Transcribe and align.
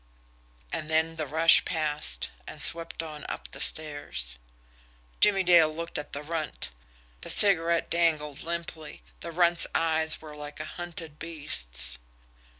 And 0.73 0.89
then 0.89 1.15
the 1.17 1.27
rush 1.27 1.63
passed, 1.63 2.31
and 2.47 2.59
swept 2.59 3.03
on 3.03 3.23
up 3.29 3.51
the 3.51 3.61
stairs. 3.61 4.39
Jimmie 5.19 5.43
Dale 5.43 5.71
looked 5.71 5.99
at 5.99 6.11
the 6.11 6.23
Runt. 6.23 6.71
The 7.21 7.29
cigarette 7.29 7.87
dangled 7.91 8.41
limply; 8.41 9.03
the 9.19 9.31
Runt's 9.31 9.67
eyes 9.75 10.19
were 10.19 10.35
like 10.35 10.59
a 10.59 10.65
hunted 10.65 11.19
beast's. 11.19 11.99